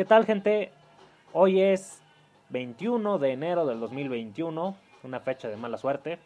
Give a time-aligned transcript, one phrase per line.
[0.00, 0.72] ¿Qué tal gente?
[1.34, 2.00] Hoy es
[2.48, 6.18] 21 de enero del 2021, una fecha de mala suerte.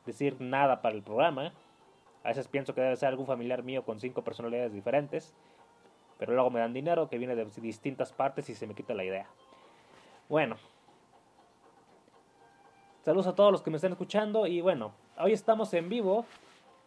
[0.06, 1.52] decir nada para el programa.
[2.22, 5.34] A veces pienso que debe ser algún familiar mío con cinco personalidades diferentes,
[6.18, 9.02] pero luego me dan dinero que viene de distintas partes y se me quita la
[9.02, 9.26] idea.
[10.28, 10.54] Bueno,
[13.08, 16.26] saludos a todos los que me están escuchando y bueno, hoy estamos en vivo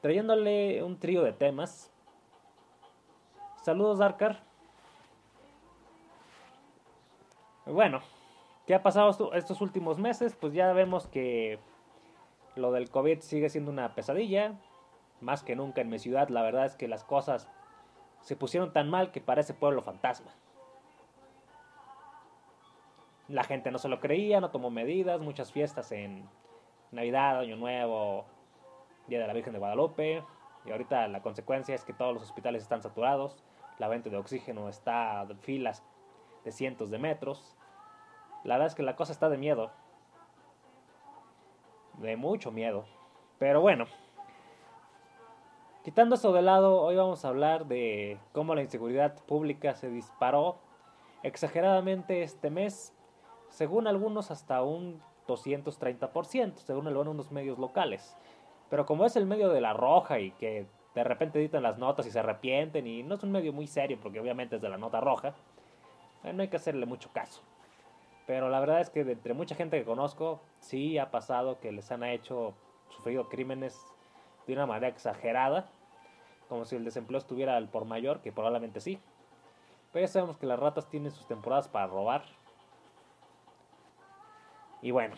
[0.01, 1.91] trayéndole un trío de temas.
[3.63, 4.43] Saludos, Darkar.
[7.65, 8.01] Bueno,
[8.67, 10.37] ¿qué ha pasado estos últimos meses?
[10.39, 11.57] Pues ya vemos que
[12.55, 14.53] lo del COVID sigue siendo una pesadilla.
[15.21, 17.49] Más que nunca en mi ciudad, la verdad es que las cosas
[18.19, 20.29] se pusieron tan mal que parece pueblo fantasma.
[23.31, 26.27] La gente no se lo creía, no tomó medidas, muchas fiestas en
[26.91, 28.25] Navidad, Año Nuevo,
[29.07, 30.21] Día de la Virgen de Guadalupe.
[30.65, 33.41] Y ahorita la consecuencia es que todos los hospitales están saturados,
[33.79, 35.81] la venta de oxígeno está en filas
[36.43, 37.55] de cientos de metros.
[38.43, 39.71] La verdad es que la cosa está de miedo.
[41.99, 42.83] De mucho miedo.
[43.39, 43.85] Pero bueno.
[45.83, 50.59] Quitando eso de lado, hoy vamos a hablar de cómo la inseguridad pública se disparó
[51.23, 52.93] exageradamente este mes,
[53.51, 58.17] según algunos hasta un 230%, según algunos medios locales.
[58.69, 62.05] Pero como es el medio de la roja y que de repente editan las notas
[62.07, 64.77] y se arrepienten y no es un medio muy serio porque obviamente es de la
[64.77, 65.33] nota roja,
[66.23, 67.41] eh, no hay que hacerle mucho caso.
[68.27, 71.71] Pero la verdad es que de entre mucha gente que conozco, sí ha pasado que
[71.71, 72.53] les han hecho,
[72.89, 73.85] sufrido crímenes
[74.47, 75.69] de una manera exagerada,
[76.47, 78.99] como si el desempleo estuviera al por mayor, que probablemente sí.
[79.91, 82.23] Pero ya sabemos que las ratas tienen sus temporadas para robar.
[84.81, 85.15] Y bueno.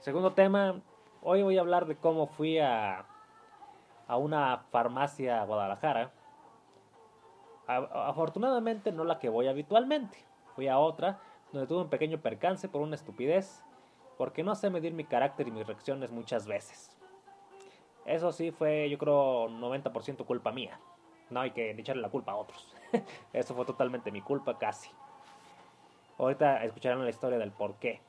[0.00, 0.80] Segundo tema,
[1.22, 3.04] hoy voy a hablar de cómo fui a,
[4.06, 6.12] a una farmacia a Guadalajara
[7.68, 10.18] afortunadamente no la que voy habitualmente.
[10.54, 11.20] Fui a otra
[11.52, 13.62] donde tuve un pequeño percance por una estupidez,
[14.16, 16.96] porque no sé medir mi carácter y mis reacciones muchas veces.
[18.04, 20.80] Eso sí fue, yo creo, 90% culpa mía.
[21.30, 22.74] No hay que echarle la culpa a otros.
[23.34, 24.90] Eso fue totalmente mi culpa, casi.
[26.18, 28.00] Ahorita escucharán la historia del por qué.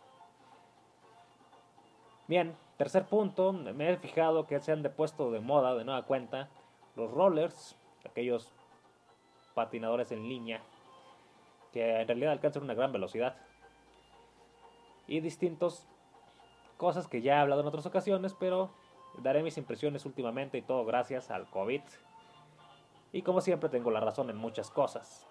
[2.27, 6.49] Bien, tercer punto, me he fijado que se han depuesto de moda de nueva cuenta
[6.95, 7.75] los rollers,
[8.05, 8.51] aquellos
[9.53, 10.61] patinadores en línea
[11.71, 13.35] que en realidad alcanzan una gran velocidad.
[15.07, 15.85] Y distintos
[16.77, 18.71] cosas que ya he hablado en otras ocasiones, pero
[19.17, 21.81] daré mis impresiones últimamente y todo gracias al COVID.
[23.11, 25.27] Y como siempre tengo la razón en muchas cosas.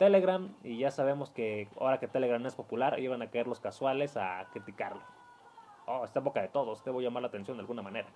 [0.00, 4.16] Telegram, y ya sabemos que ahora que Telegram es popular, iban a caer los casuales
[4.16, 5.02] a criticarlo.
[5.86, 8.08] Oh, está boca de todos, debo llamar la atención de alguna manera.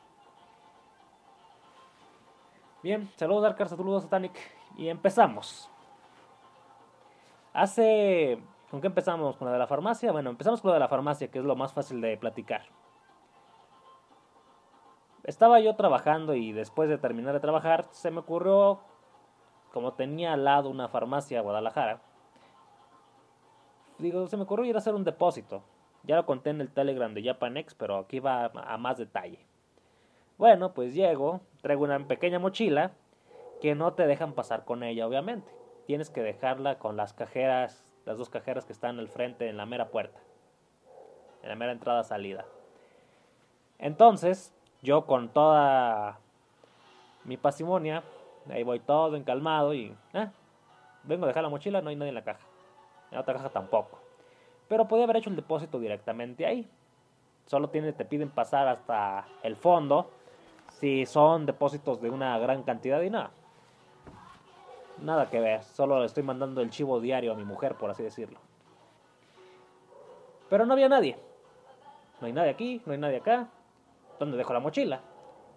[2.83, 4.33] Bien, saludos Darkar, saludos Satanic
[4.79, 5.71] y empezamos.
[7.53, 8.43] Hace...
[8.71, 9.37] ¿Con qué empezamos?
[9.37, 10.11] ¿Con la de la farmacia?
[10.11, 12.63] Bueno, empezamos con la de la farmacia, que es lo más fácil de platicar.
[15.25, 18.81] Estaba yo trabajando y después de terminar de trabajar se me ocurrió,
[19.75, 22.01] como tenía al lado una farmacia Guadalajara,
[23.99, 25.65] digo, se me ocurrió ir a hacer un depósito.
[26.05, 29.45] Ya lo conté en el Telegram de Japanex, pero aquí va a más detalle.
[30.39, 32.93] Bueno, pues llego, traigo una pequeña mochila
[33.61, 35.51] que no te dejan pasar con ella, obviamente.
[35.87, 39.67] Tienes que dejarla con las cajeras, las dos cajeras que están al frente en la
[39.67, 40.21] mera puerta,
[41.43, 42.45] en la mera entrada-salida.
[43.81, 46.21] Entonces, yo con toda
[47.25, 48.05] mi pasimonia,
[48.51, 50.29] ahí voy todo encalmado y eh,
[51.05, 52.47] vengo a dejar la mochila, no hay nadie en la caja.
[53.11, 53.99] En otra caja tampoco.
[54.69, 56.69] Pero podía haber hecho el depósito directamente ahí.
[57.47, 60.11] Solo tiene, te piden pasar hasta el fondo
[60.71, 63.31] si son depósitos de una gran cantidad y nada.
[65.03, 68.03] Nada que ver, solo le estoy mandando el chivo diario a mi mujer, por así
[68.03, 68.39] decirlo.
[70.49, 71.19] Pero no había nadie.
[72.21, 73.49] No hay nadie aquí, no hay nadie acá.
[74.19, 75.01] ¿Dónde dejo la mochila?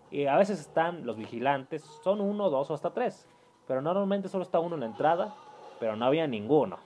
[0.10, 3.28] Y a veces están los vigilantes, son uno, dos o hasta tres.
[3.68, 5.36] Pero normalmente solo está uno en la entrada,
[5.80, 6.78] pero no había ninguno.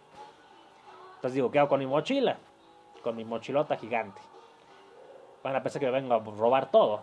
[1.16, 2.38] Entonces digo, ¿qué hago con mi mochila?
[3.04, 4.20] Con mi mochilota gigante.
[5.44, 7.02] Van a pensar que me vengo a robar todo.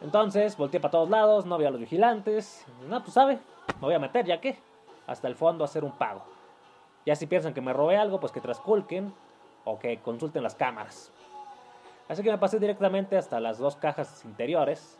[0.00, 2.66] Entonces volteé para todos lados, no había los vigilantes.
[2.88, 3.38] No, pues sabe,
[3.74, 4.58] me voy a meter ya que
[5.06, 6.22] hasta el fondo a hacer un pago.
[7.04, 9.12] Ya si piensan que me robé algo, pues que trasculquen
[9.64, 11.12] o que consulten las cámaras.
[12.10, 14.98] Así que me pasé directamente hasta las dos cajas interiores.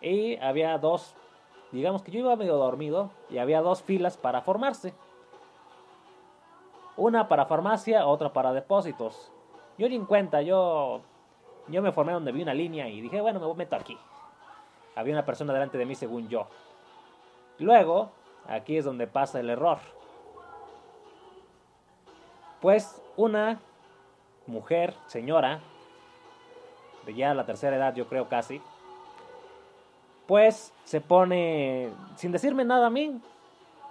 [0.00, 1.14] Y había dos,
[1.72, 4.94] digamos que yo iba medio dormido y había dos filas para formarse.
[6.96, 9.30] Una para farmacia, otra para depósitos.
[9.76, 11.02] Yo ni en cuenta, yo,
[11.68, 13.98] yo me formé donde vi una línea y dije, bueno, me meto aquí.
[14.96, 16.46] Había una persona delante de mí según yo.
[17.58, 18.08] Luego,
[18.48, 19.80] aquí es donde pasa el error.
[22.62, 23.60] Pues una
[24.46, 25.60] mujer, señora,
[27.04, 28.60] de ya la tercera edad yo creo casi,
[30.26, 33.20] pues se pone, sin decirme nada a mí,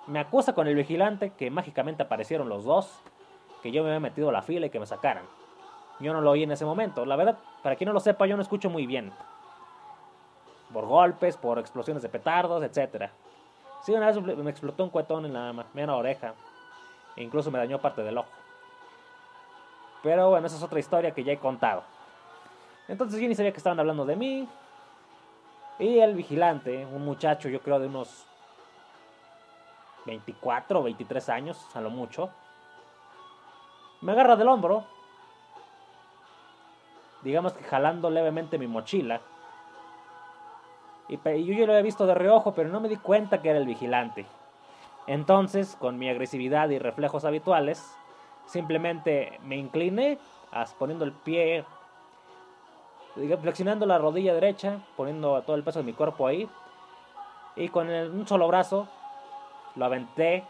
[0.08, 3.00] me acusa con el vigilante que mágicamente aparecieron los dos,
[3.62, 5.24] que yo me había metido a la fila y que me sacaran.
[6.00, 7.06] Yo no lo oí en ese momento.
[7.06, 9.12] La verdad, para quien no lo sepa, yo no escucho muy bien.
[10.74, 13.12] Por golpes, por explosiones de petardos, etc.
[13.84, 16.34] Sí, una vez me explotó un cuetón en la mera oreja.
[17.16, 18.30] E incluso me dañó parte del ojo.
[20.02, 21.84] Pero bueno, esa es otra historia que ya he contado.
[22.88, 24.48] Entonces yo ni sabía que estaban hablando de mí.
[25.80, 28.26] Y el vigilante, un muchacho yo creo de unos
[30.06, 32.30] 24 o 23 años, a lo mucho,
[34.02, 34.86] me agarra del hombro,
[37.24, 39.22] digamos que jalando levemente mi mochila.
[41.08, 43.60] Y yo ya lo había visto de reojo, pero no me di cuenta que era
[43.60, 44.26] el vigilante.
[45.08, 47.98] Entonces, con mi agresividad y reflejos habituales,
[48.46, 50.18] simplemente me incliné,
[50.78, 51.66] poniendo el pie,
[53.14, 56.50] flexionando la rodilla derecha, poniendo todo el peso de mi cuerpo ahí,
[57.56, 58.88] y con un solo brazo
[59.76, 60.44] lo aventé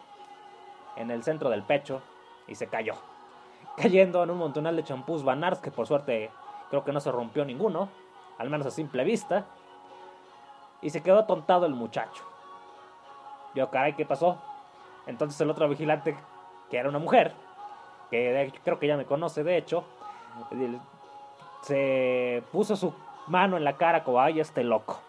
[0.95, 2.01] en el centro del pecho
[2.48, 2.94] y se cayó.
[3.77, 6.30] Cayendo en un montonal de champús Banars que por suerte
[6.69, 7.89] creo que no se rompió ninguno,
[8.38, 9.45] al menos a simple vista.
[10.81, 12.24] Y se quedó atontado el muchacho.
[13.56, 14.38] Yo, caray, ¿qué pasó?
[15.07, 16.18] Entonces el otro vigilante,
[16.69, 17.33] que era una mujer,
[18.10, 19.86] que creo que ya me conoce de hecho,
[21.63, 22.94] se puso su
[23.27, 25.00] mano en la cara como, ay, este loco.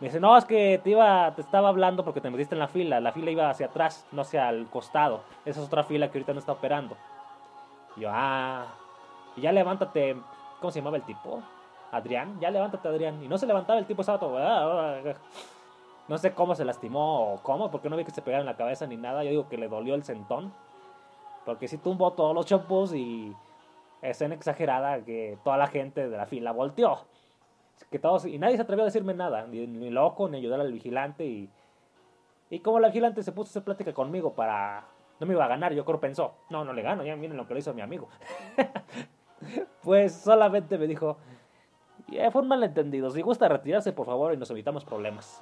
[0.00, 2.66] Me dice, no, es que te iba, te estaba hablando porque te metiste en la
[2.66, 2.98] fila.
[2.98, 5.20] La fila iba hacia atrás, no hacia el costado.
[5.44, 6.96] Esa es otra fila que ahorita no está operando.
[7.96, 8.66] Y yo, ah,
[9.36, 10.16] y ya levántate.
[10.60, 11.40] ¿Cómo se llamaba el tipo?
[11.92, 13.22] Adrián, ya levántate, Adrián.
[13.22, 14.38] Y no se levantaba el tipo, estaba todo.
[14.38, 15.14] Ah, ah,
[16.08, 18.56] no sé cómo se lastimó o cómo, porque no vi que se pegara en la
[18.56, 19.22] cabeza ni nada.
[19.22, 20.52] Yo digo que le dolió el sentón.
[21.44, 23.36] Porque si tumbó todos los champús y
[24.02, 27.06] escena exagerada que toda la gente de la fila volteó
[27.90, 31.24] que todos, y nadie se atrevió a decirme nada, ni, loco, ni ayudar al vigilante.
[31.24, 31.50] Y,
[32.50, 34.86] y como el vigilante se puso a hacer plática conmigo para.
[35.20, 37.46] No me iba a ganar, yo creo pensó, no, no le gano, ya miren lo
[37.46, 38.08] que le hizo mi amigo.
[39.82, 41.16] pues solamente me dijo,
[42.08, 45.40] yeah, fue un malentendido, si gusta retirarse por favor y nos evitamos problemas.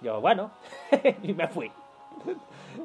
[0.00, 0.50] Yo, bueno,
[1.22, 1.70] y me fui.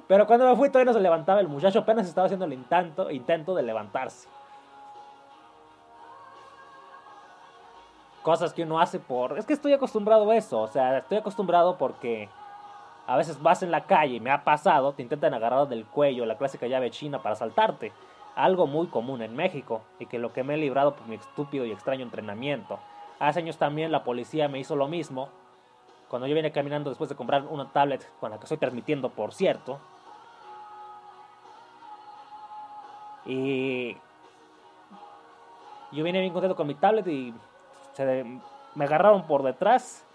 [0.07, 3.09] Pero cuando me fui todavía no se levantaba el muchacho, apenas estaba haciendo el intento,
[3.09, 4.29] intento de levantarse.
[8.29, 9.39] Cosas que uno hace por...
[9.39, 12.29] Es que estoy acostumbrado a eso, o sea, estoy acostumbrado porque
[13.07, 16.27] a veces vas en la calle y me ha pasado, te intentan agarrar del cuello,
[16.27, 17.91] la clásica llave china para saltarte.
[18.35, 21.65] Algo muy común en México y que lo que me he librado por mi estúpido
[21.65, 22.77] y extraño entrenamiento.
[23.17, 25.29] Hace años también la policía me hizo lo mismo.
[26.07, 29.33] Cuando yo vine caminando después de comprar una tablet con la que estoy transmitiendo, por
[29.33, 29.79] cierto.
[33.25, 33.97] Y
[35.91, 37.33] yo vine bien contento con mi tablet y
[38.75, 40.05] me agarraron por detrás.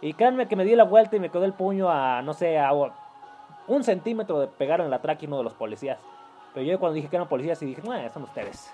[0.00, 2.58] Y créanme que me di la vuelta y me quedó el puño a, no sé,
[2.58, 2.72] a
[3.66, 5.98] un centímetro de pegar en la tráquea uno de los policías.
[6.52, 8.72] Pero yo cuando dije que eran policías y dije, no, son ustedes.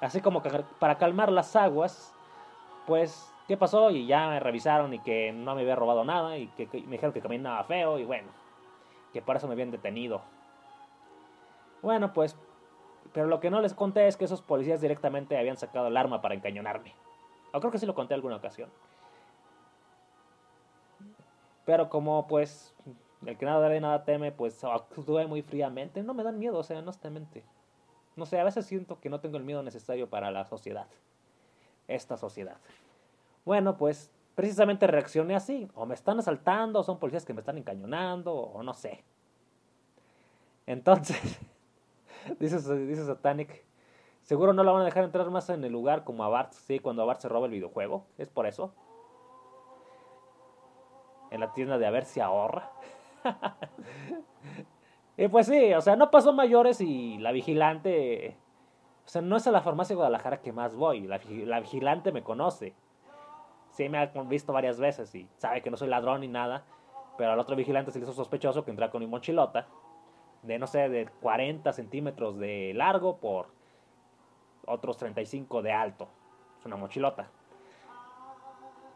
[0.00, 2.14] Así como que para calmar las aguas,
[2.86, 3.90] pues, ¿qué pasó?
[3.90, 7.12] Y ya me revisaron y que no me había robado nada y que, me dijeron
[7.12, 8.28] que caminaba feo y bueno,
[9.12, 10.20] que por eso me habían detenido.
[11.82, 12.36] Bueno, pues,
[13.12, 16.20] pero lo que no les conté es que esos policías directamente habían sacado el arma
[16.20, 16.94] para encañonarme.
[17.60, 18.70] Creo que sí lo conté alguna ocasión.
[21.64, 22.74] Pero como pues
[23.26, 26.02] el que nada debe nada teme, pues actué muy fríamente.
[26.02, 27.44] No me dan miedo, o sea, honestamente.
[28.14, 30.86] No sé, a veces siento que no tengo el miedo necesario para la sociedad.
[31.88, 32.56] Esta sociedad.
[33.44, 35.68] Bueno, pues precisamente reaccioné así.
[35.74, 39.04] O me están asaltando, o son policías que me están encañonando, o no sé.
[40.66, 41.38] Entonces,
[42.38, 43.65] dice, dice Satanic,
[44.26, 46.80] Seguro no la van a dejar entrar más en el lugar como a Bart, sí,
[46.80, 48.06] cuando a Bart se roba el videojuego.
[48.18, 48.74] Es por eso.
[51.30, 52.72] En la tienda de a ver si ahorra.
[55.16, 58.36] y pues sí, o sea, no pasó mayores y la vigilante.
[59.04, 61.06] O sea, no es a la farmacia de Guadalajara que más voy.
[61.06, 62.74] La, la vigilante me conoce.
[63.70, 66.64] sí me ha visto varias veces y sabe que no soy ladrón ni nada,
[67.16, 69.68] pero al otro vigilante se le hizo sospechoso que entra con mi mochilota
[70.42, 73.55] de, no sé, de 40 centímetros de largo por
[74.66, 76.08] otros 35 de alto.
[76.58, 77.28] Es una mochilota.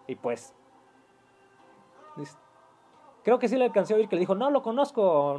[0.06, 0.54] Y pues,
[3.22, 5.38] creo que sí le alcancé a oír que le dijo, no lo conozco,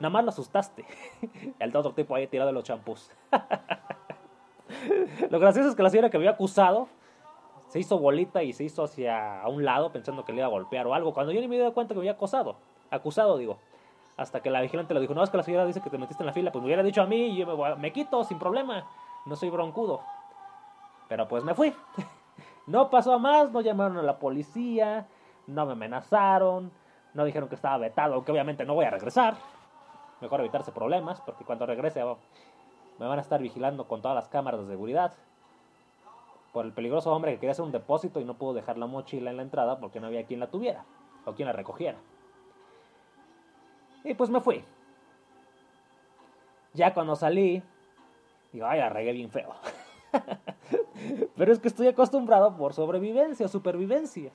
[0.00, 0.84] nada más lo asustaste.
[1.58, 3.10] El otro tipo ahí tirado de los champús.
[5.30, 6.88] lo gracioso es que la señora que me había acusado
[7.68, 10.86] se hizo bolita y se hizo hacia un lado pensando que le iba a golpear
[10.86, 12.56] o algo, cuando yo ni me di cuenta que me había acosado,
[12.90, 13.58] acusado digo,
[14.16, 16.22] hasta que la vigilante le dijo, no, es que la señora dice que te metiste
[16.22, 18.38] en la fila, pues me hubiera dicho a mí y yo me, me quito sin
[18.38, 18.86] problema,
[19.28, 20.00] no soy broncudo.
[21.08, 21.72] Pero pues me fui.
[22.66, 25.06] no pasó a más, no llamaron a la policía,
[25.46, 26.72] no me amenazaron,
[27.14, 29.36] no dijeron que estaba vetado, aunque obviamente no voy a regresar.
[30.20, 32.02] Mejor evitarse problemas, porque cuando regrese
[32.98, 35.12] me van a estar vigilando con todas las cámaras de seguridad
[36.52, 39.30] por el peligroso hombre que quería hacer un depósito y no pudo dejar la mochila
[39.30, 40.84] en la entrada porque no había quien la tuviera
[41.24, 41.98] o quien la recogiera.
[44.02, 44.64] Y pues me fui.
[46.72, 47.62] Ya cuando salí,
[48.58, 49.54] digo, ay, la regué bien feo.
[51.36, 54.32] Pero es que estoy acostumbrado por sobrevivencia, supervivencia.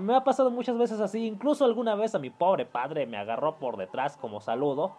[0.00, 3.56] Me ha pasado muchas veces así, incluso alguna vez a mi pobre padre me agarró
[3.56, 4.96] por detrás como saludo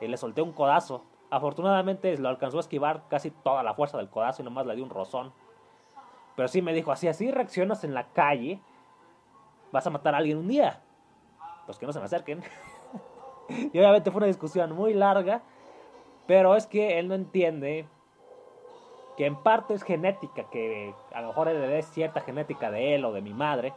[0.00, 1.04] y le solté un codazo.
[1.30, 4.82] Afortunadamente lo alcanzó a esquivar casi toda la fuerza del codazo y nomás le di
[4.82, 5.32] un rozón.
[6.36, 8.60] Pero sí me dijo, así, así reaccionas en la calle,
[9.72, 10.82] vas a matar a alguien un día.
[11.66, 12.42] Pues que no se me acerquen.
[13.48, 15.42] y obviamente fue una discusión muy larga,
[16.28, 17.88] pero es que él no entiende
[19.16, 23.12] que en parte es genética, que a lo mejor dé cierta genética de él o
[23.12, 23.72] de mi madre,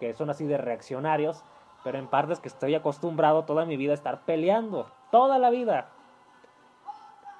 [0.00, 1.44] que son así de reaccionarios,
[1.84, 5.50] pero en parte es que estoy acostumbrado toda mi vida a estar peleando, toda la
[5.50, 5.90] vida.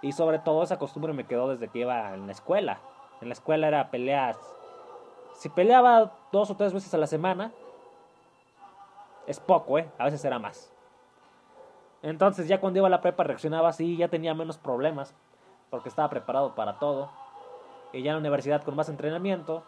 [0.03, 2.81] Y sobre todo esa costumbre me quedó desde que iba en la escuela.
[3.23, 4.37] En la escuela era peleas.
[5.33, 7.53] Si peleaba dos o tres veces a la semana,
[9.27, 9.89] es poco, ¿eh?
[9.97, 10.74] A veces era más.
[12.05, 15.15] Entonces ya cuando iba a la prepa reaccionaba así, ya tenía menos problemas,
[15.71, 17.09] porque estaba preparado para todo.
[17.95, 19.63] Y ya en la universidad con más entrenamiento,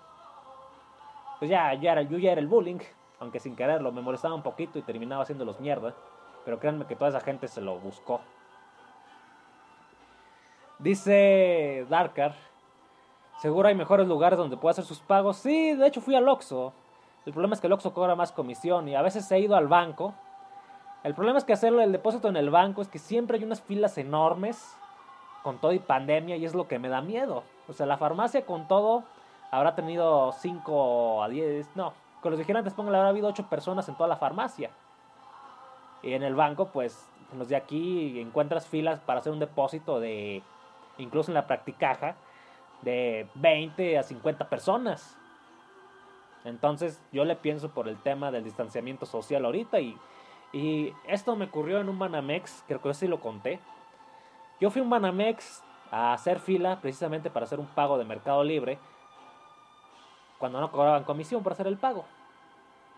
[1.38, 2.80] pues ya, ya era, yo ya era el bullying,
[3.20, 5.94] aunque sin quererlo, me molestaba un poquito y terminaba haciéndolos mierda.
[6.44, 8.20] Pero créanme que toda esa gente se lo buscó.
[10.78, 12.34] Dice Darkar,
[13.40, 15.38] seguro hay mejores lugares donde pueda hacer sus pagos.
[15.38, 16.74] Sí, de hecho fui al Oxxo.
[17.24, 19.68] El problema es que el Oxxo cobra más comisión y a veces he ido al
[19.68, 20.12] banco.
[21.06, 23.62] El problema es que hacerlo el depósito en el banco es que siempre hay unas
[23.62, 24.76] filas enormes
[25.44, 27.44] con todo y pandemia y es lo que me da miedo.
[27.68, 29.04] O sea, la farmacia con todo
[29.52, 33.94] habrá tenido 5 a 10, no, con los vigilantes pongan, habrá habido 8 personas en
[33.94, 34.70] toda la farmacia.
[36.02, 37.08] Y en el banco, pues,
[37.38, 40.42] los de aquí encuentras filas para hacer un depósito de
[40.98, 42.16] incluso en la practicaja,
[42.82, 45.16] de 20 a 50 personas.
[46.44, 49.96] Entonces yo le pienso por el tema del distanciamiento social ahorita y,
[50.56, 53.60] y esto me ocurrió en un Banamex, creo que sí lo conté.
[54.60, 58.42] Yo fui a un Banamex a hacer fila precisamente para hacer un pago de Mercado
[58.42, 58.78] Libre
[60.38, 62.04] cuando no cobraban comisión por hacer el pago.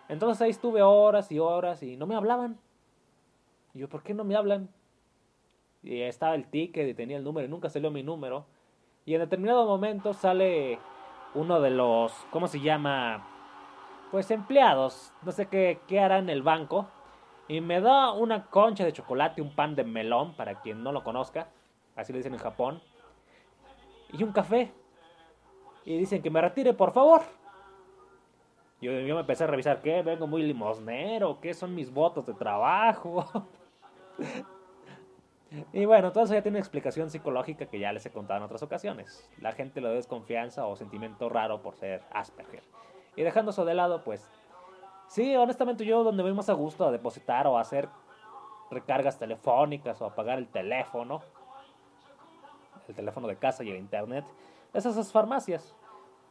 [0.09, 2.59] Entonces ahí estuve horas y horas y no me hablaban.
[3.75, 4.69] Y yo, ¿por qué no me hablan?
[5.83, 8.47] y estaba el ticket y tenía el número y nunca salió mi número.
[9.05, 10.79] Y en determinado momento sale
[11.35, 13.27] uno de los, ¿cómo se llama?
[14.11, 16.89] Pues empleados, no sé qué, qué hará en el banco.
[17.49, 21.03] Y me da una concha de chocolate, un pan de melón, para quien no lo
[21.03, 21.49] conozca,
[21.97, 22.83] así le dicen en Japón.
[24.13, 24.71] Y un café.
[25.85, 27.23] Y dicen que me retire, por favor.
[28.81, 30.03] Yo, yo me empecé a revisar, ¿qué?
[30.03, 33.27] Vengo muy limosnero, ¿qué son mis votos de trabajo?
[35.73, 38.45] Y bueno, todo eso ya tiene una explicación psicológica que ya les he contado en
[38.45, 39.29] otras ocasiones.
[39.41, 42.63] La gente le da desconfianza o sentimiento raro por ser Asperger.
[43.17, 44.31] Y dejando de lado, pues
[45.09, 47.89] sí, honestamente yo donde voy más a gusto a depositar o a hacer
[48.71, 51.23] recargas telefónicas o a pagar el teléfono,
[52.87, 54.25] el teléfono de casa y el internet,
[54.73, 55.75] es esas farmacias,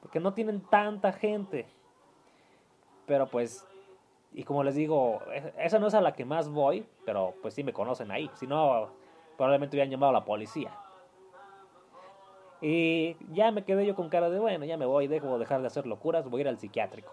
[0.02, 1.68] porque no tienen tanta gente.
[3.06, 3.66] Pero pues,
[4.34, 7.54] y como les digo, e-, esa no es a la que más voy, pero pues
[7.54, 8.30] sí me conocen ahí.
[8.36, 8.90] Si no,
[9.36, 10.72] probablemente hubieran llamado a la policía.
[12.60, 15.68] Y ya me quedé yo con cara de, bueno, ya me voy, dejo dejar de
[15.68, 17.12] hacer locuras, voy a ir al psiquiátrico.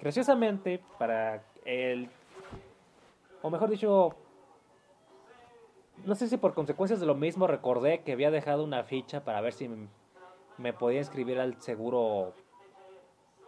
[0.00, 2.08] Graciosamente, para el...
[3.42, 4.14] O mejor dicho,
[6.04, 9.40] no sé si por consecuencias de lo mismo recordé que había dejado una ficha para
[9.40, 9.70] ver si
[10.58, 12.32] me podía inscribir al seguro.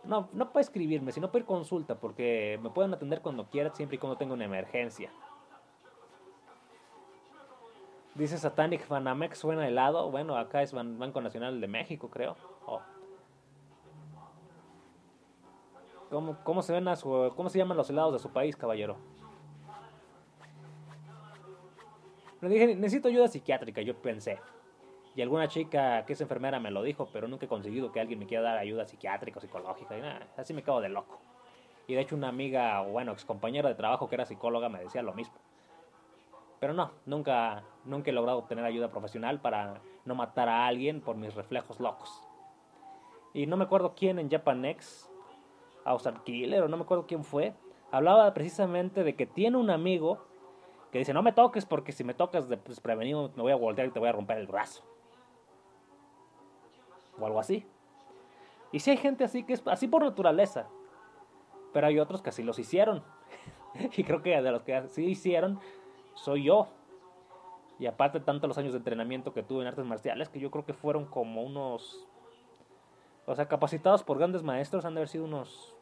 [0.04, 3.96] No, no para escribirme, sino para ir consulta, porque me pueden atender cuando quieran, siempre
[3.96, 5.10] y cuando tenga una emergencia.
[8.14, 10.10] Dice Satanic Banamex suena helado.
[10.10, 12.36] Bueno, acá es Banco Nacional de México, creo.
[12.66, 12.80] Oh.
[16.10, 18.96] ¿Cómo, cómo se ven a su, cómo se llaman los helados de su país, caballero?
[22.40, 24.38] Le dije, necesito ayuda psiquiátrica, yo pensé.
[25.16, 28.20] Y alguna chica que es enfermera me lo dijo, pero nunca he conseguido que alguien
[28.20, 29.98] me quiera dar ayuda psiquiátrica o psicológica.
[29.98, 31.18] Y nada, así me quedo de loco.
[31.88, 35.02] Y de hecho una amiga, bueno, ex compañera de trabajo que era psicóloga me decía
[35.02, 35.34] lo mismo.
[36.60, 41.16] Pero no, nunca, nunca he logrado obtener ayuda profesional para no matar a alguien por
[41.16, 42.22] mis reflejos locos.
[43.34, 45.10] Y no me acuerdo quién en Japanex,
[45.90, 47.54] Ausar Killer o no me acuerdo quién fue,
[47.90, 50.26] hablaba precisamente de que tiene un amigo
[50.92, 53.90] que dice, no me toques porque si me tocas desprevenido me voy a voltear y
[53.90, 54.82] te voy a romper el brazo.
[57.18, 57.66] O algo así.
[58.72, 60.68] Y si hay gente así que es así por naturaleza.
[61.72, 63.02] Pero hay otros que así los hicieron.
[63.96, 65.60] y creo que de los que así hicieron,
[66.14, 66.68] soy yo.
[67.78, 70.64] Y aparte tanto los años de entrenamiento que tuve en artes marciales, que yo creo
[70.64, 72.06] que fueron como unos...
[73.26, 75.77] O sea, capacitados por grandes maestros, han de haber sido unos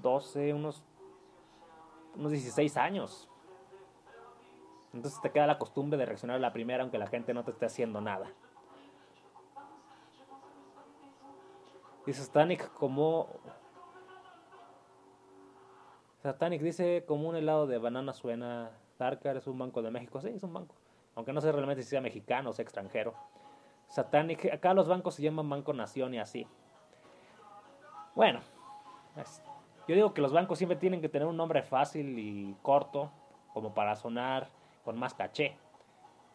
[0.00, 0.82] 12, unos,
[2.16, 3.28] unos 16 años.
[4.92, 7.52] Entonces te queda la costumbre de reaccionar a la primera aunque la gente no te
[7.52, 8.26] esté haciendo nada.
[12.06, 13.28] Dice Stanik como...
[16.22, 18.70] Satanic dice como un helado de banana suena.
[18.98, 20.20] Darkar es un banco de México.
[20.20, 20.74] Sí, es un banco.
[21.14, 23.14] Aunque no sé realmente si sea mexicano o sea extranjero.
[23.88, 26.46] Satanic, acá los bancos se llaman Banco Nación y así.
[28.14, 28.40] Bueno,
[29.90, 33.10] yo digo que los bancos siempre tienen que tener un nombre fácil y corto,
[33.52, 34.48] como para sonar
[34.84, 35.56] con más caché.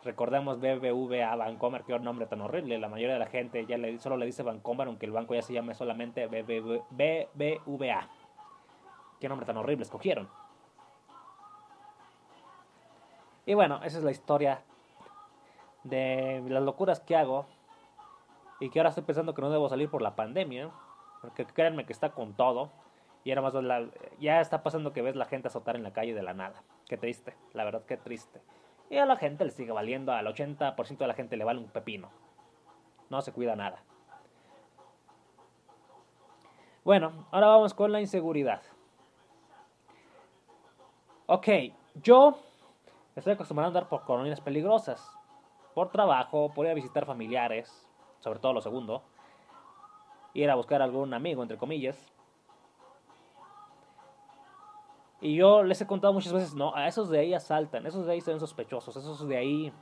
[0.04, 2.78] Recordemos BBVA Bancomer, qué nombre tan horrible.
[2.80, 5.42] La mayoría de la gente ya le, solo le dice Bancomer, aunque el banco ya
[5.42, 8.10] se llame solamente BBVA.
[9.22, 10.28] Qué nombre tan horrible escogieron.
[13.46, 14.64] Y bueno, esa es la historia
[15.86, 17.46] de las locuras que hago.
[18.60, 20.72] Y que ahora estoy pensando que no debo salir por la pandemia.
[21.22, 22.70] Porque créanme que está con todo.
[23.26, 23.54] Y era más
[24.20, 26.62] ya está pasando que ves la gente azotar en la calle de la nada.
[26.88, 28.40] Qué triste, la verdad, qué triste.
[28.92, 31.68] Y a la gente le sigue valiendo, al 80% de la gente le vale un
[31.68, 32.12] pepino.
[33.10, 33.84] No se cuida nada.
[36.84, 38.62] Bueno, ahora vamos con la inseguridad.
[41.26, 41.48] Ok,
[41.96, 42.38] yo
[43.16, 45.04] estoy acostumbrado a andar por colonias peligrosas.
[45.74, 49.02] Por trabajo, por ir a visitar familiares, sobre todo lo segundo.
[50.36, 52.15] Ir a buscar algún amigo, entre comillas.
[55.26, 58.12] Y yo les he contado muchas veces, no, a esos de ahí asaltan, esos de
[58.12, 59.74] ahí son sospechosos, esos de ahí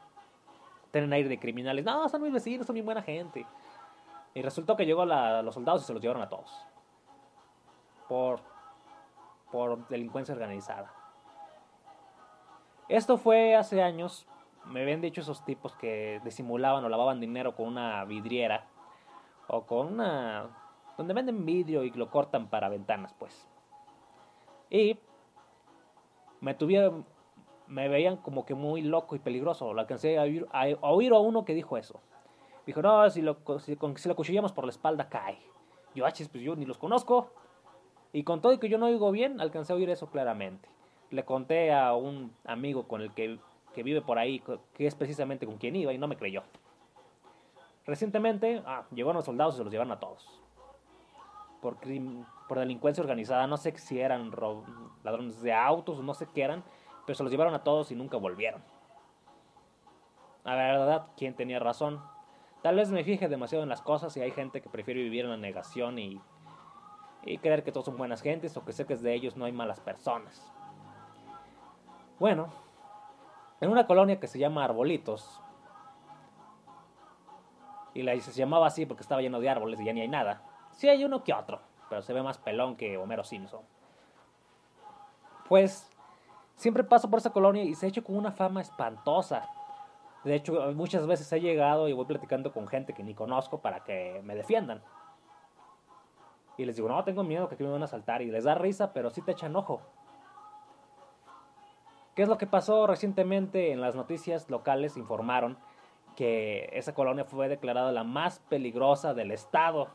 [0.90, 1.84] tienen aire de criminales.
[1.84, 3.46] No, son mis vecinos, son muy buena gente.
[4.34, 6.66] Y resultó que llegó los soldados y se los llevaron a todos.
[8.08, 8.40] Por,
[9.52, 10.94] por delincuencia organizada.
[12.88, 14.26] Esto fue hace años.
[14.64, 18.66] Me habían dicho esos tipos que disimulaban o lavaban dinero con una vidriera.
[19.50, 20.48] O con una...
[20.98, 23.46] Donde venden vidrio y lo cortan para ventanas, pues.
[24.70, 24.98] Y
[26.44, 27.06] me tuvieron...
[27.66, 29.74] Me veían como que muy loco y peligroso.
[29.74, 32.02] Lo alcancé a oír a, oír a uno que dijo eso.
[32.68, 35.40] Dijo, no, si lo, si, si lo cuchillamos por la espalda cae.
[35.96, 37.32] Yo, ah, pues yo ni los conozco.
[38.12, 40.70] Y con todo y que yo no oigo bien, alcancé a oír eso claramente
[41.14, 43.40] le conté a un amigo con el que,
[43.84, 44.42] vive por ahí,
[44.74, 46.42] que es precisamente con quien iba, y no me creyó.
[47.86, 50.43] Recientemente ah, llegaron los soldados y se los llevaron a todos.
[51.64, 54.32] Por, delincuencia organizada, no sé si eran
[55.04, 56.62] ladrones de autos o no sé qué eran,
[57.06, 58.62] pero se los llevaron a todos y nunca volvieron.
[60.44, 62.02] La verdad, ¿quién tenía razón?
[62.62, 65.32] Tal vez me fije demasiado en las cosas y hay gente que prefiere vivir en
[65.32, 66.22] la negación y,
[67.24, 69.54] y creer que todos son buenas gentes o que sé que de ellos no hay
[69.54, 70.54] malas personas.
[72.20, 72.50] Bueno,
[73.62, 75.42] en una colonia que se llama Arbolitos,
[77.94, 80.42] y la, se llamaba así porque estaba lleno de árboles y ya ni hay nada.
[80.76, 81.60] Sí hay uno que otro,
[81.90, 83.62] pero se ve más pelón que Homero Simpson.
[85.48, 85.90] Pues
[86.56, 89.50] siempre paso por esa colonia y se ha hecho con una fama espantosa.
[90.24, 93.84] De hecho, muchas veces he llegado y voy platicando con gente que ni conozco para
[93.84, 94.82] que me defiendan.
[96.58, 98.22] Y les digo, no, tengo miedo que aquí me van a saltar.
[98.22, 99.82] Y les da risa, pero sí te echan ojo.
[102.16, 104.98] ¿Qué es lo que pasó recientemente en las noticias locales?
[104.98, 105.58] Informaron
[106.16, 109.90] que esa colonia fue declarada la más peligrosa del estado.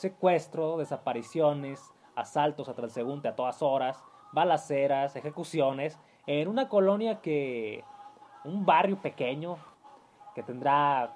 [0.00, 7.84] Secuestro, desapariciones, asaltos a transeúnte a todas horas, balaceras, ejecuciones, en una colonia que,
[8.44, 9.58] un barrio pequeño
[10.34, 11.14] que tendrá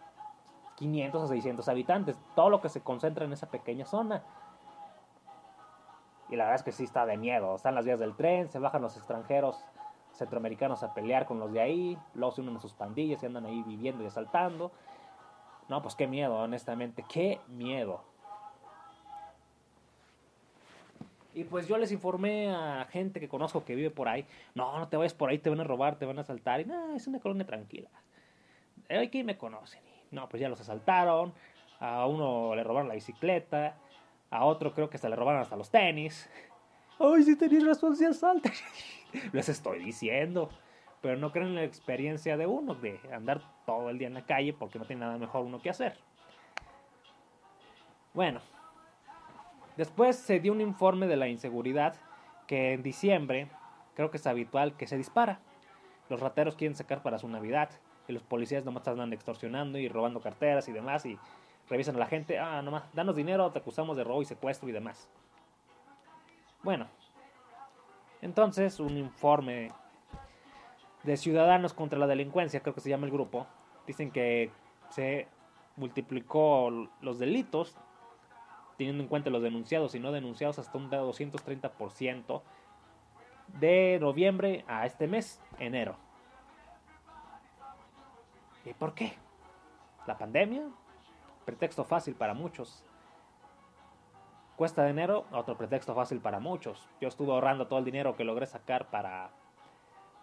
[0.76, 4.22] 500 o 600 habitantes, todo lo que se concentra en esa pequeña zona.
[6.28, 8.58] Y la verdad es que sí está de miedo, están las vías del tren, se
[8.58, 9.64] bajan los extranjeros
[10.12, 13.46] centroamericanos a pelear con los de ahí, luego se unen a sus pandillas y andan
[13.46, 14.72] ahí viviendo y asaltando.
[15.70, 18.12] No, pues qué miedo, honestamente, qué miedo.
[21.34, 24.88] Y pues yo les informé a gente que conozco que vive por ahí, no, no
[24.88, 26.60] te vayas por ahí, te van a robar, te van a asaltar.
[26.60, 27.90] Y nada, es una colonia tranquila.
[28.88, 29.80] Aquí me conocen.
[30.12, 31.32] no, pues ya los asaltaron,
[31.80, 33.76] a uno le robaron la bicicleta,
[34.30, 36.30] a otro creo que hasta le robaron hasta los tenis.
[37.00, 38.52] Ay, si tenías razón, se asaltan.
[39.32, 40.48] Les estoy diciendo.
[41.00, 44.24] Pero no creen en la experiencia de uno, de andar todo el día en la
[44.24, 45.98] calle porque no tiene nada mejor uno que hacer.
[48.14, 48.40] Bueno,
[49.76, 51.96] después se dio un informe de la inseguridad
[52.46, 53.48] que en diciembre
[53.94, 55.40] creo que es habitual que se dispara.
[56.08, 57.70] Los rateros quieren sacar para su Navidad
[58.06, 61.18] y los policías nomás están extorsionando y robando carteras y demás y
[61.68, 64.72] revisan a la gente, ah, nomás, danos dinero, te acusamos de robo y secuestro y
[64.72, 65.08] demás.
[66.62, 66.86] Bueno,
[68.20, 69.72] entonces un informe
[71.02, 73.46] de Ciudadanos contra la Delincuencia, creo que se llama el grupo,
[73.86, 74.50] dicen que
[74.90, 75.28] se
[75.76, 77.76] multiplicó los delitos,
[78.76, 82.42] teniendo en cuenta los denunciados y no denunciados, hasta un 230%
[83.58, 85.96] de noviembre a este mes, enero.
[88.64, 89.12] ¿Y por qué?
[90.06, 90.62] ¿La pandemia?
[91.44, 92.84] Pretexto fácil para muchos.
[94.56, 96.88] Cuesta de enero, otro pretexto fácil para muchos.
[97.00, 99.30] Yo estuve ahorrando todo el dinero que logré sacar para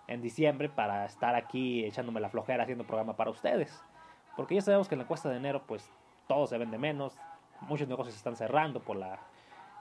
[0.07, 3.83] en diciembre para estar aquí echándome la flojera haciendo programa para ustedes.
[4.35, 5.89] Porque ya sabemos que en la cuesta de enero pues
[6.27, 7.17] todo se vende menos,
[7.61, 9.19] muchos negocios están cerrando por la,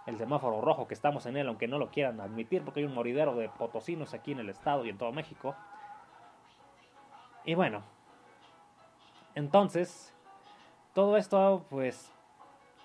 [0.07, 2.95] el semáforo rojo que estamos en él, aunque no lo quieran admitir porque hay un
[2.95, 5.55] moridero de potosinos aquí en el estado y en todo México.
[7.45, 7.83] Y bueno,
[9.35, 10.15] entonces,
[10.95, 12.13] todo esto pues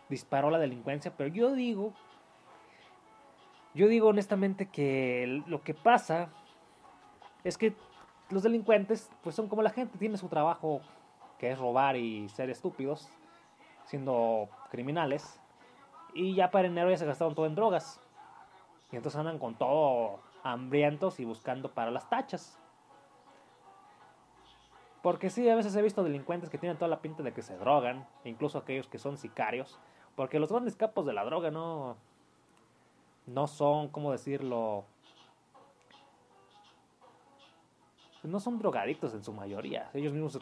[0.10, 1.94] disparó la delincuencia, pero yo digo,
[3.74, 6.30] yo digo honestamente que lo que pasa
[7.44, 7.76] es que
[8.30, 10.82] los delincuentes pues son como la gente, tiene su trabajo
[11.38, 13.10] que es robar y ser estúpidos,
[13.86, 15.40] siendo criminales,
[16.14, 18.02] y ya para enero ya se gastaron todo en drogas.
[18.92, 22.60] Y entonces andan con todo hambrientos y buscando para las tachas.
[25.02, 27.58] Porque sí, a veces he visto delincuentes que tienen toda la pinta de que se
[27.58, 29.80] drogan, incluso aquellos que son sicarios,
[30.16, 31.96] porque los grandes capos de la droga no
[33.26, 34.86] no son, ¿cómo decirlo?
[38.24, 39.90] No son drogadictos en su mayoría.
[39.94, 40.40] Ellos mismos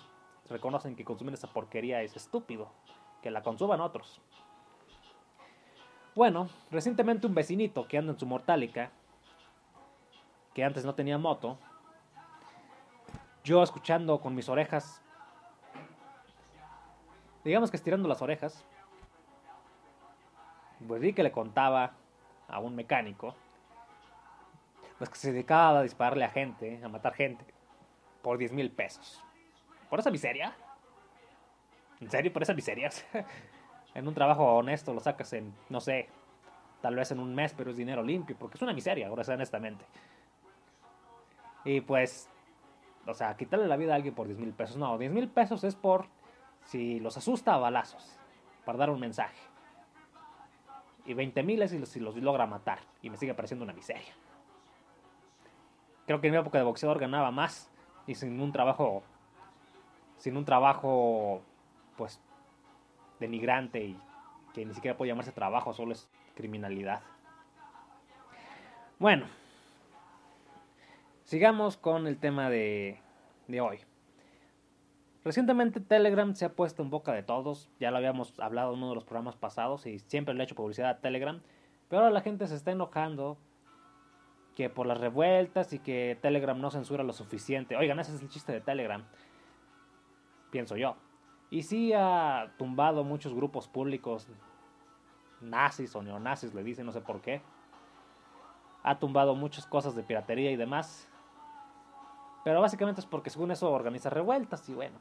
[0.49, 2.69] reconocen que consumir esa porquería es estúpido,
[3.23, 4.21] que la consuman otros.
[6.13, 8.91] Bueno, recientemente un vecinito que anda en su mortálica,
[10.53, 11.57] que antes no tenía moto,
[13.43, 15.01] yo escuchando con mis orejas,
[17.43, 18.63] digamos que estirando las orejas,
[20.85, 21.93] pues vi que le contaba
[22.49, 23.35] a un mecánico,
[24.97, 27.45] pues que se dedicaba a dispararle a gente, a matar gente,
[28.21, 29.23] por 10 mil pesos.
[29.89, 30.53] ¿Por esa miseria?
[32.03, 32.33] ¿En serio?
[32.33, 32.89] ¿Por esa miseria?
[33.95, 36.09] en un trabajo honesto lo sacas en, no sé,
[36.81, 39.85] tal vez en un mes, pero es dinero limpio, porque es una miseria, ahora honestamente.
[41.63, 42.29] Y pues
[43.05, 44.77] o sea, quitarle la vida a alguien por 10 mil pesos.
[44.77, 46.05] No, 10 mil pesos es por
[46.65, 48.17] si los asusta a balazos,
[48.65, 49.37] para dar un mensaje.
[51.05, 52.79] Y 20 mil es si los, logra matar.
[53.01, 54.13] Y me sigue pareciendo una miseria.
[56.05, 57.69] Creo que en mi época de boxeador ganaba más
[58.07, 59.03] y sin un trabajo,
[60.17, 61.41] sin un trabajo,
[61.97, 62.21] pues,
[63.19, 63.99] denigrante y
[64.53, 67.01] que ni siquiera puede llamarse trabajo, solo es criminalidad.
[68.99, 69.25] Bueno,
[71.23, 72.99] Sigamos con el tema de,
[73.47, 73.79] de hoy.
[75.23, 78.89] Recientemente Telegram se ha puesto en boca de todos, ya lo habíamos hablado en uno
[78.89, 81.41] de los programas pasados y siempre le he hecho publicidad a Telegram,
[81.87, 83.37] pero ahora la gente se está enojando
[84.55, 87.77] que por las revueltas y que Telegram no censura lo suficiente.
[87.77, 89.05] Oigan, ese es el chiste de Telegram,
[90.51, 90.97] pienso yo.
[91.53, 94.27] Y sí ha tumbado muchos grupos públicos
[95.39, 97.43] nazis o neonazis, le dicen, no sé por qué.
[98.81, 101.07] Ha tumbado muchas cosas de piratería y demás.
[102.43, 104.97] Pero básicamente es porque según eso organiza revueltas y bueno.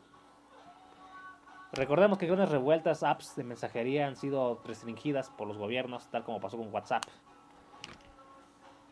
[1.73, 6.39] Recordemos que algunas revueltas, apps de mensajería han sido restringidas por los gobiernos, tal como
[6.39, 7.05] pasó con WhatsApp.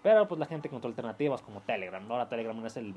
[0.03, 2.11] Pero pues la gente encontró alternativas como Telegram.
[2.11, 2.95] Ahora Telegram es el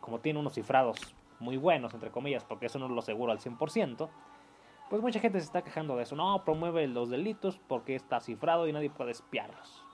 [0.00, 4.08] como tiene unos cifrados muy buenos, entre comillas, porque eso no lo aseguro al 100%,
[4.88, 6.16] pues mucha gente se está quejando de eso.
[6.16, 9.84] No, promueve los delitos porque está cifrado y nadie puede espiarlos.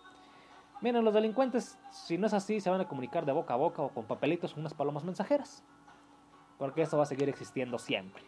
[0.80, 3.82] Miren, los delincuentes, si no es así, se van a comunicar de boca a boca
[3.82, 5.64] o con papelitos con unas palomas mensajeras.
[6.58, 8.22] Porque eso va a seguir existiendo siempre.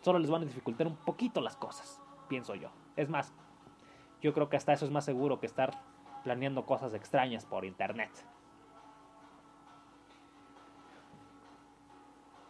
[0.00, 2.70] Solo les van a dificultar un poquito las cosas, pienso yo.
[2.96, 3.32] Es más,
[4.20, 5.80] yo creo que hasta eso es más seguro que estar
[6.22, 8.10] planeando cosas extrañas por internet.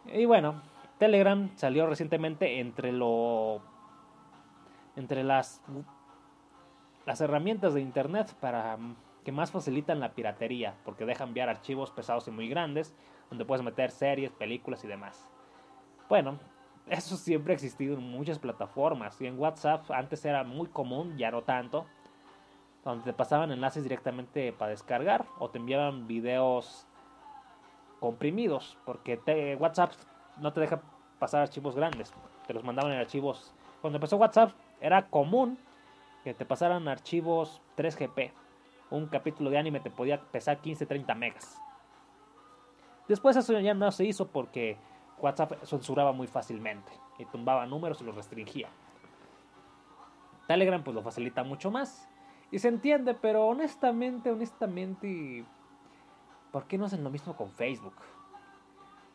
[0.05, 0.61] Y bueno,
[0.97, 3.61] Telegram salió recientemente entre lo
[4.95, 5.61] entre las
[7.05, 8.77] las herramientas de internet para
[9.23, 12.93] que más facilitan la piratería, porque dejan enviar archivos pesados y muy grandes,
[13.29, 15.27] donde puedes meter series, películas y demás.
[16.09, 16.39] Bueno,
[16.87, 21.31] eso siempre ha existido en muchas plataformas, y en WhatsApp antes era muy común, ya
[21.31, 21.85] no tanto,
[22.83, 26.85] donde te pasaban enlaces directamente para descargar o te enviaban videos
[28.03, 29.17] comprimidos, porque
[29.57, 29.93] WhatsApp
[30.41, 30.81] no te deja
[31.19, 32.13] pasar archivos grandes,
[32.45, 33.53] te los mandaban en archivos.
[33.79, 35.57] Cuando empezó WhatsApp era común
[36.25, 38.33] que te pasaran archivos 3GP.
[38.89, 41.57] Un capítulo de anime te podía pesar 15-30 megas.
[43.07, 44.75] Después eso ya no se hizo porque
[45.19, 48.67] WhatsApp censuraba muy fácilmente y tumbaba números y los restringía.
[50.45, 52.09] Telegram pues lo facilita mucho más.
[52.51, 55.45] Y se entiende, pero honestamente, honestamente,
[56.53, 57.95] ¿por qué no hacen lo mismo con Facebook?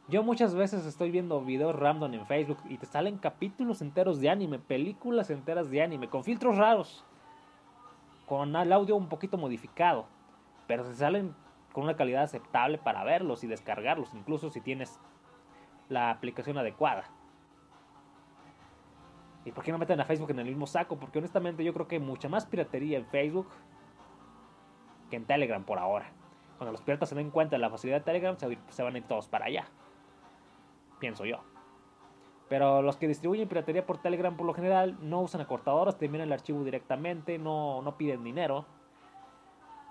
[0.08, 4.28] Yo muchas veces estoy viendo videos random en Facebook y te salen capítulos enteros de
[4.28, 7.04] anime, películas enteras de anime, con filtros raros,
[8.26, 10.06] con el audio un poquito modificado,
[10.66, 11.32] pero se salen
[11.72, 14.98] con una calidad aceptable para verlos y descargarlos, incluso si tienes
[15.88, 17.04] la aplicación adecuada.
[19.44, 20.96] ¿Y por qué no meten a Facebook en el mismo saco?
[20.96, 23.46] Porque honestamente yo creo que hay mucha más piratería en Facebook
[25.08, 26.17] que en Telegram por ahora.
[26.58, 28.36] Cuando los piratas se den cuenta de la facilidad de Telegram,
[28.68, 29.66] se van a ir todos para allá.
[30.98, 31.38] Pienso yo.
[32.48, 36.32] Pero los que distribuyen piratería por Telegram por lo general no usan acortadoras, terminan el
[36.32, 38.64] archivo directamente, no, no piden dinero.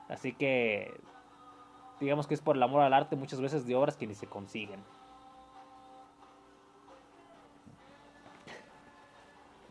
[0.09, 0.93] Así que
[1.99, 4.27] digamos que es por el amor al arte muchas veces de obras que ni se
[4.27, 4.83] consiguen.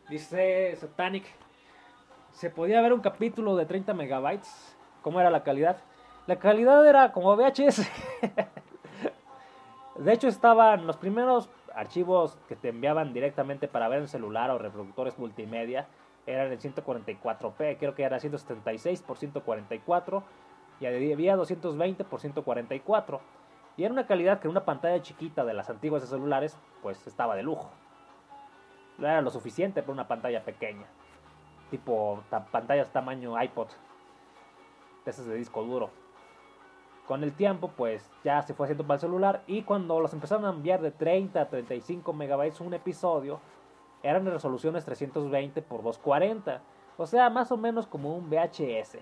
[0.08, 1.24] Dice Satanic,
[2.30, 4.76] se podía ver un capítulo de 30 megabytes.
[5.02, 5.78] ¿Cómo era la calidad?
[6.26, 7.88] La calidad era como VHS.
[9.96, 14.58] de hecho, estaban los primeros archivos que te enviaban directamente para ver en celular o
[14.58, 15.86] reproductores multimedia.
[16.26, 20.24] Eran en 144p, creo que era 176 por 144
[20.80, 23.20] y había 220 por 144.
[23.76, 27.36] Y era una calidad que una pantalla chiquita de las antiguas de celulares, pues estaba
[27.36, 27.70] de lujo
[28.98, 30.86] no era lo suficiente para una pantalla pequeña.
[31.70, 33.68] Tipo pantallas tamaño iPod.
[35.04, 35.90] De esas de disco duro.
[37.06, 39.42] Con el tiempo, pues ya se fue haciendo para el celular.
[39.46, 43.40] Y cuando los empezaron a enviar de 30 a 35 megabytes un episodio,
[44.02, 46.60] eran resoluciones 320 por 240.
[46.96, 48.98] O sea, más o menos como un VHS.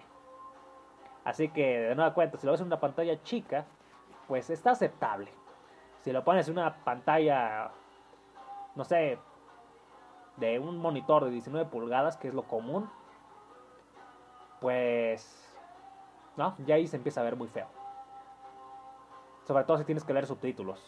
[1.24, 3.64] Así que, de nueva cuenta, si lo ves en una pantalla chica,
[4.28, 5.30] pues está aceptable.
[6.02, 7.70] Si lo pones en una pantalla,
[8.74, 9.18] no sé,
[10.36, 12.90] de un monitor de 19 pulgadas, que es lo común,
[14.60, 15.50] pues,
[16.36, 16.54] ¿no?
[16.66, 17.83] Ya ahí se empieza a ver muy feo.
[19.46, 20.82] Sobre todo si tienes que leer subtítulos.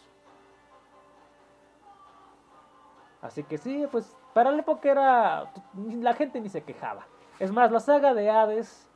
[3.21, 5.53] Así que sí, pues para la época era...
[5.75, 7.07] La gente ni se quejaba.
[7.39, 8.89] Es más, la saga de Hades,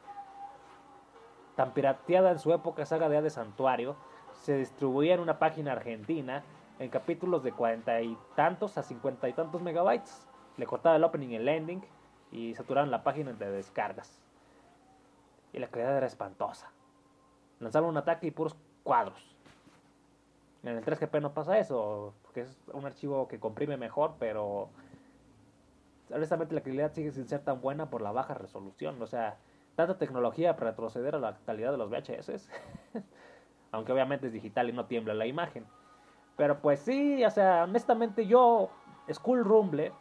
[1.56, 3.96] tan pirateada en su época, saga de Hades Santuario,
[4.32, 6.42] se distribuía en una página argentina
[6.78, 11.28] en capítulos de cuarenta y tantos a cincuenta y tantos megabytes le cortaba el opening
[11.28, 11.84] y el ending
[12.32, 14.20] y saturaron la página de descargas.
[15.52, 16.70] Y la calidad era espantosa.
[17.58, 19.36] Lanzaron un ataque y puros cuadros.
[20.62, 24.68] En el 3GP no pasa eso, porque es un archivo que comprime mejor, pero
[26.12, 29.00] honestamente la calidad sigue sin ser tan buena por la baja resolución.
[29.00, 29.38] O sea,
[29.74, 32.50] tanta tecnología para retroceder a la calidad de los VHS.
[33.72, 35.64] Aunque obviamente es digital y no tiembla la imagen.
[36.36, 38.70] Pero pues sí, o sea, honestamente yo,
[39.10, 39.92] School Rumble,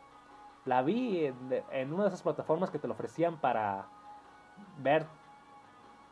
[0.66, 1.26] la vi
[1.72, 3.88] en, una de esas plataformas que te lo ofrecían para
[4.80, 5.06] ver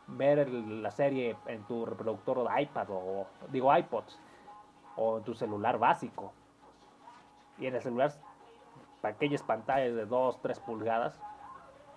[0.10, 4.06] ver la serie en tu reproductor de iPad o digo iPod
[4.98, 6.34] o tu celular básico.
[7.58, 8.12] Y en el celular
[9.08, 11.20] aquellas pantallas de 2, 3 pulgadas.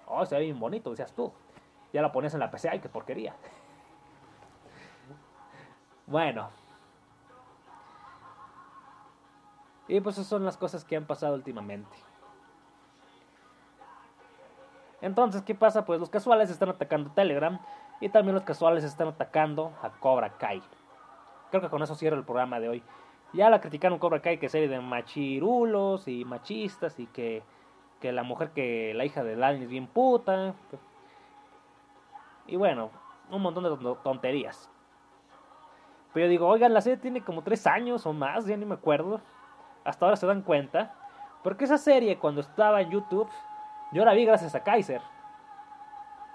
[0.06, 1.32] Oh, se ve bien bonito, decías tú.
[1.92, 3.34] Ya la ponías en la PC, ay, qué porquería.
[6.06, 6.48] bueno.
[9.88, 11.96] Y pues esas son las cosas que han pasado últimamente.
[15.00, 15.84] Entonces, ¿qué pasa?
[15.84, 17.58] Pues los casuales están atacando Telegram
[18.00, 20.62] y también los casuales están atacando a Cobra Kai.
[21.50, 22.82] Creo que con eso cierro el programa de hoy.
[23.32, 27.42] Ya la criticaron Cobra Kai que serie de machirulos y machistas y que,
[28.00, 30.54] que la mujer que la hija de Lani es bien puta.
[32.46, 32.90] Y bueno,
[33.30, 34.70] un montón de tonterías.
[36.12, 38.74] Pero yo digo, oigan, la serie tiene como tres años o más, ya ni me
[38.74, 39.20] acuerdo.
[39.84, 40.94] Hasta ahora se dan cuenta.
[41.44, 43.30] Porque esa serie cuando estaba en YouTube
[43.92, 45.02] yo la vi gracias a Kaiser.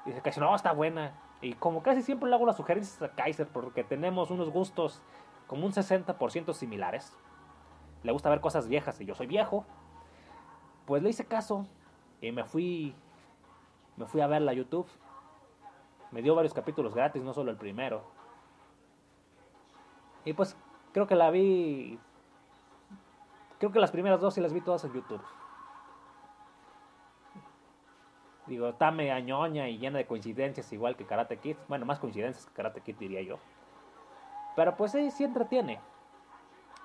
[0.05, 1.13] Y dice Kaiser, no, está buena.
[1.45, 5.03] Y como casi siempre le hago las sugerencias a Kaiser porque tenemos unos gustos
[5.45, 7.15] como un 60% similares.
[8.01, 9.63] Le gusta ver cosas viejas y yo soy viejo.
[10.87, 11.67] Pues le hice caso
[12.19, 12.95] y me fui
[13.95, 14.87] me fui a verla a YouTube.
[16.09, 18.01] Me dio varios capítulos gratis, no solo el primero.
[20.23, 20.57] Y pues
[20.93, 21.99] creo que la vi...
[23.59, 25.21] Creo que las primeras dos sí las vi todas en YouTube.
[28.47, 31.57] Digo, está media ñoña y llena de coincidencias, igual que Karate Kid.
[31.67, 33.39] Bueno, más coincidencias que Karate Kid, diría yo.
[34.55, 35.79] Pero pues sí, sí entretiene.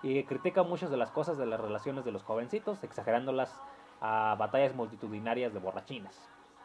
[0.02, 3.60] Y critica muchas de las cosas de las relaciones de los jovencitos, exagerándolas
[4.00, 6.18] a batallas multitudinarias de borrachinas.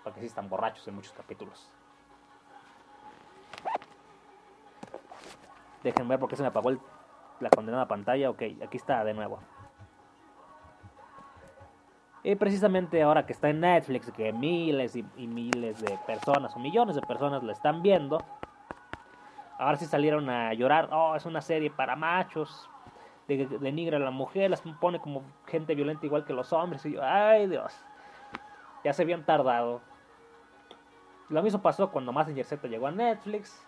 [0.03, 1.69] Porque sí están borrachos en muchos capítulos.
[5.83, 6.71] Dejen ver por qué se me apagó
[7.41, 8.29] la condenada pantalla.
[8.29, 9.39] Ok, aquí está de nuevo.
[12.27, 16.95] Y precisamente ahora que está en Netflix, que miles y, miles de personas o millones
[16.95, 18.17] de personas la están viendo,
[19.59, 20.89] ahora sí salieron a llorar.
[20.91, 22.67] Oh, es una serie para machos,
[23.27, 26.83] denigra a la mujer, las pone como gente violenta igual que los hombres.
[26.87, 27.71] Y yo, ay Dios,
[28.83, 29.81] ya se habían tardado.
[31.29, 33.63] Lo mismo pasó cuando Massinger Z llegó a Netflix.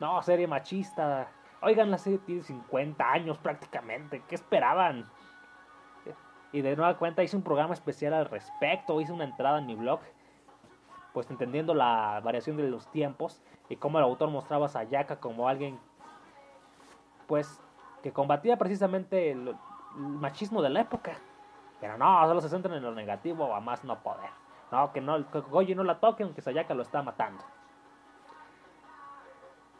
[0.00, 1.28] No, serie machista.
[1.60, 4.22] Oigan, la serie tiene 50 años prácticamente.
[4.26, 5.04] ¿Qué esperaban?
[6.52, 9.76] Y de nueva cuenta hice un programa especial al respecto, hice una entrada en mi
[9.76, 10.00] blog,
[11.12, 15.48] pues entendiendo la variación de los tiempos y cómo el autor mostraba a Sayaka como
[15.48, 15.78] alguien,
[17.28, 17.62] pues,
[18.02, 19.54] que combatía precisamente el,
[19.94, 21.12] machismo de la época.
[21.80, 24.30] Pero no, solo se centran en lo negativo a más no poder.
[24.70, 27.42] No, que no, que no la toque aunque Sayaka lo está matando.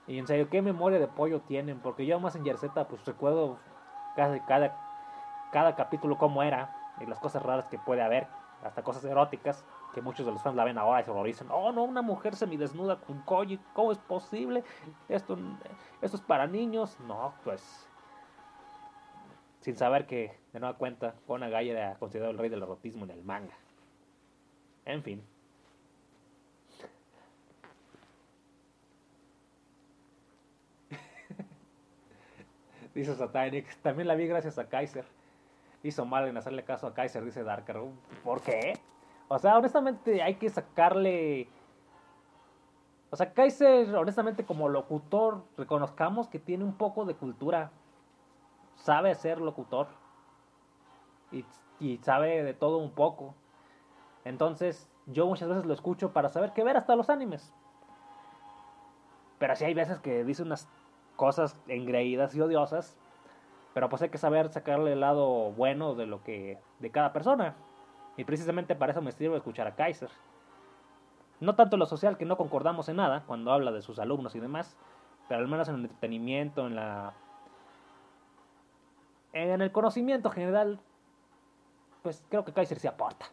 [0.06, 1.78] Y en serio, ¿qué memoria de pollo tienen?
[1.78, 3.59] Porque yo más en Yerzeta, pues recuerdo
[4.16, 4.89] casi cada
[5.50, 8.26] cada capítulo cómo era y las cosas raras que puede haber,
[8.62, 11.48] hasta cosas eróticas, que muchos de los fans la ven ahora y se horrorizan.
[11.50, 14.62] Oh, no, una mujer semidesnuda con Koji, ¿cómo es posible?
[15.08, 15.38] Esto,
[16.00, 16.98] esto es para niños.
[17.00, 17.88] No, pues.
[19.60, 23.24] Sin saber que, de nueva cuenta, Onagaya era considerado el rey del erotismo en el
[23.24, 23.54] manga.
[24.84, 25.24] En fin.
[32.94, 33.76] Dice Satanic.
[33.82, 35.04] También la vi gracias a Kaiser
[35.82, 37.80] hizo mal en hacerle caso a Kaiser, dice Darker.
[38.22, 38.78] ¿Por qué?
[39.28, 41.48] O sea, honestamente hay que sacarle...
[43.10, 47.72] O sea, Kaiser, honestamente como locutor, reconozcamos que tiene un poco de cultura.
[48.76, 49.88] Sabe ser locutor.
[51.32, 51.44] Y,
[51.80, 53.34] y sabe de todo un poco.
[54.24, 57.52] Entonces, yo muchas veces lo escucho para saber qué ver hasta los animes.
[59.38, 60.68] Pero sí hay veces que dice unas
[61.16, 62.96] cosas engreídas y odiosas
[63.74, 67.54] pero pues hay que saber sacarle el lado bueno de lo que de cada persona.
[68.16, 70.11] Y precisamente para eso me sirve escuchar a Kaiser.
[71.40, 74.40] No tanto lo social, que no concordamos en nada cuando habla de sus alumnos y
[74.40, 74.76] demás,
[75.28, 77.14] pero al menos en el entretenimiento, en la
[79.33, 80.80] en el conocimiento general,
[82.02, 83.26] pues creo que Kaiser se aporta.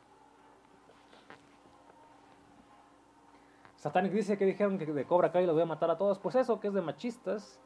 [3.77, 6.19] Satanic dice que dijeron que de Cobra Kai los voy a matar a todos.
[6.19, 7.59] Pues eso, que es de machistas,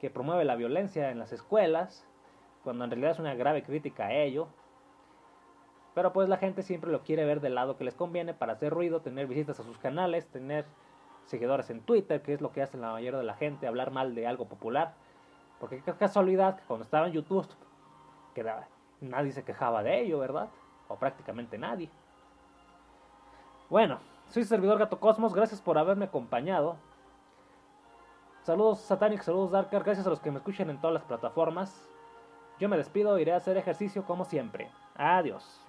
[0.00, 2.07] que promueve la violencia en las escuelas,
[2.64, 4.48] cuando en realidad es una grave crítica a ello.
[5.94, 8.72] Pero pues la gente siempre lo quiere ver del lado que les conviene para hacer
[8.72, 10.64] ruido, tener visitas a sus canales, tener
[11.24, 14.14] seguidores en Twitter, que es lo que hace la mayoría de la gente, hablar mal
[14.14, 14.94] de algo popular.
[15.60, 17.46] Porque qué casualidad que cuando estaba en YouTube,
[18.34, 18.44] que
[19.00, 20.48] nadie se quejaba de ello, ¿verdad?
[20.88, 21.90] O prácticamente nadie.
[23.68, 26.76] Bueno, soy servidor Gato Cosmos, gracias por haberme acompañado.
[28.42, 31.88] Saludos Satanic, saludos Darker, gracias a los que me escuchan en todas las plataformas.
[32.58, 34.68] Yo me despido, iré a hacer ejercicio como siempre.
[34.96, 35.60] Adiós.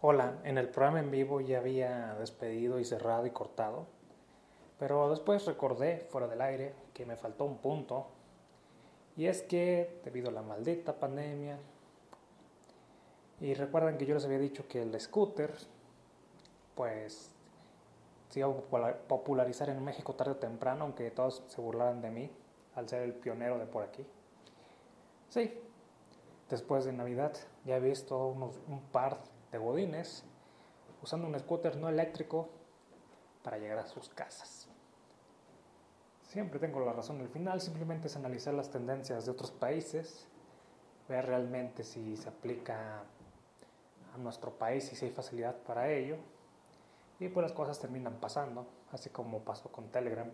[0.00, 3.88] Hola, en el programa en vivo ya había despedido y cerrado y cortado,
[4.78, 8.06] pero después recordé fuera del aire que me faltó un punto,
[9.16, 11.58] y es que debido a la maldita pandemia,
[13.40, 15.52] y recuerdan que yo les había dicho que el scooter,
[16.76, 17.32] pues
[18.28, 22.30] se iba a popularizar en México tarde o temprano, aunque todos se burlaran de mí
[22.74, 24.06] al ser el pionero de por aquí.
[25.28, 25.58] Sí,
[26.48, 27.32] después de Navidad
[27.64, 29.18] ya he visto unos, un par
[29.50, 30.24] de godines
[31.02, 32.48] usando un scooter no eléctrico
[33.42, 34.68] para llegar a sus casas.
[36.22, 40.26] Siempre tengo la razón al final, simplemente es analizar las tendencias de otros países,
[41.08, 43.02] ver realmente si se aplica
[44.14, 46.18] a nuestro país y si hay facilidad para ello
[47.20, 50.30] y pues las cosas terminan pasando, así como pasó con Telegram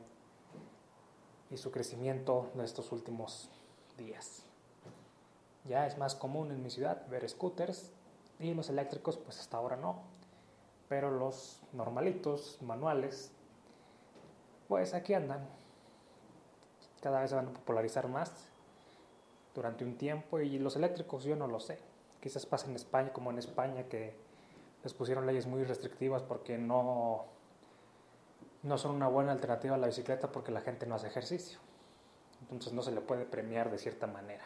[1.50, 3.50] y su crecimiento de estos últimos
[3.96, 4.44] días.
[5.64, 7.92] Ya es más común en mi ciudad ver scooters
[8.38, 10.02] y los eléctricos pues hasta ahora no,
[10.88, 13.32] pero los normalitos, manuales,
[14.68, 15.46] pues aquí andan.
[17.00, 18.48] Cada vez se van a popularizar más
[19.54, 21.78] durante un tiempo y los eléctricos yo no lo sé.
[22.20, 24.16] Quizás pasa en España como en España que
[24.84, 27.24] les pusieron leyes muy restrictivas porque no,
[28.62, 31.58] no son una buena alternativa a la bicicleta porque la gente no hace ejercicio.
[32.42, 34.44] Entonces no se le puede premiar de cierta manera.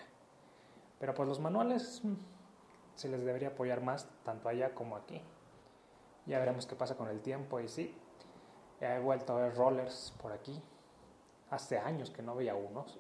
[1.00, 2.14] Pero pues los manuales mm,
[2.94, 5.20] se les debería apoyar más, tanto allá como aquí.
[6.26, 7.96] Ya veremos qué pasa con el tiempo y sí,
[8.80, 10.62] he vuelto a ver rollers por aquí.
[11.50, 12.96] Hace años que no veía unos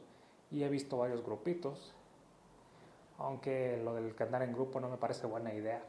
[0.50, 1.94] y he visto varios grupitos.
[3.18, 5.82] Aunque lo del andar en grupo no me parece buena idea.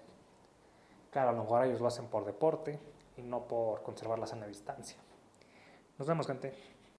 [1.12, 2.80] Claro, a lo mejor ellos lo hacen por deporte
[3.18, 4.97] y no por conservar la sana distancia.
[5.97, 6.53] Nos vemos, gente.